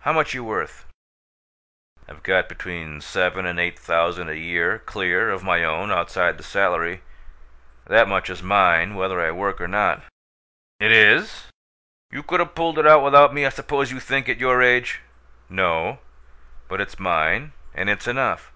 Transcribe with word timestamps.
How 0.00 0.12
much 0.12 0.34
you 0.34 0.42
worth?" 0.42 0.88
"I've 2.08 2.24
got 2.24 2.48
between 2.48 3.00
seven 3.00 3.46
and 3.46 3.60
eight 3.60 3.78
thousand 3.78 4.28
a 4.28 4.34
year 4.36 4.80
clear, 4.80 5.30
of 5.30 5.44
my 5.44 5.62
own, 5.62 5.92
outside 5.92 6.38
the 6.38 6.42
salary. 6.42 7.02
That 7.86 8.08
much 8.08 8.28
is 8.28 8.42
mine 8.42 8.96
whether 8.96 9.20
I 9.20 9.30
work 9.30 9.60
or 9.60 9.68
not." 9.68 10.02
"It 10.80 10.90
is? 10.90 11.52
You 12.10 12.24
could'a 12.24 12.46
pulled 12.46 12.80
it 12.80 12.86
out 12.88 13.04
without 13.04 13.32
me, 13.32 13.46
I 13.46 13.50
suppose 13.50 13.92
you 13.92 14.00
think, 14.00 14.28
at 14.28 14.38
your 14.38 14.60
age?" 14.60 15.02
"No. 15.48 16.00
But 16.66 16.80
it's 16.80 16.98
mine, 16.98 17.52
and 17.74 17.88
it's 17.88 18.08
enough." 18.08 18.50